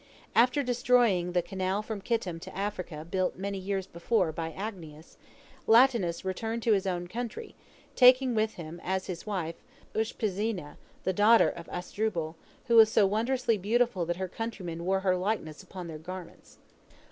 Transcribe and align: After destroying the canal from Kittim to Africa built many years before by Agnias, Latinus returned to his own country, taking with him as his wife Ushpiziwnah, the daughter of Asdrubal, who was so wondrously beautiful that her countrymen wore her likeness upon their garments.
After 0.33 0.63
destroying 0.63 1.33
the 1.33 1.43
canal 1.43 1.83
from 1.83 2.01
Kittim 2.01 2.39
to 2.39 2.57
Africa 2.57 3.05
built 3.07 3.37
many 3.37 3.59
years 3.59 3.85
before 3.85 4.31
by 4.31 4.51
Agnias, 4.51 5.15
Latinus 5.67 6.25
returned 6.25 6.63
to 6.63 6.71
his 6.73 6.87
own 6.87 7.05
country, 7.07 7.53
taking 7.95 8.33
with 8.33 8.55
him 8.55 8.81
as 8.83 9.05
his 9.05 9.27
wife 9.27 9.63
Ushpiziwnah, 9.93 10.77
the 11.03 11.13
daughter 11.13 11.49
of 11.49 11.67
Asdrubal, 11.69 12.33
who 12.65 12.77
was 12.77 12.91
so 12.91 13.05
wondrously 13.05 13.59
beautiful 13.59 14.07
that 14.07 14.17
her 14.17 14.27
countrymen 14.27 14.85
wore 14.85 15.01
her 15.01 15.15
likeness 15.15 15.61
upon 15.61 15.87
their 15.87 15.99
garments. 15.99 16.57